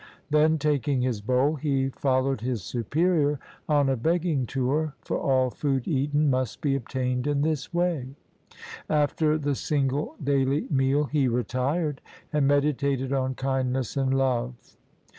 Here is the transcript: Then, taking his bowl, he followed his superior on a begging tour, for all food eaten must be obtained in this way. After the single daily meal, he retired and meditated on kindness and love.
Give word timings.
Then, 0.31 0.57
taking 0.57 1.01
his 1.03 1.21
bowl, 1.21 1.57
he 1.57 1.89
followed 1.89 2.41
his 2.41 2.63
superior 2.63 3.39
on 3.69 3.87
a 3.87 3.95
begging 3.95 4.47
tour, 4.47 4.95
for 5.05 5.19
all 5.19 5.51
food 5.51 5.87
eaten 5.87 6.27
must 6.27 6.59
be 6.59 6.73
obtained 6.75 7.27
in 7.27 7.43
this 7.43 7.71
way. 7.71 8.15
After 8.89 9.37
the 9.37 9.53
single 9.53 10.15
daily 10.23 10.65
meal, 10.71 11.03
he 11.03 11.27
retired 11.27 12.01
and 12.33 12.47
meditated 12.47 13.13
on 13.13 13.35
kindness 13.35 13.95
and 13.95 14.11
love. 14.17 14.55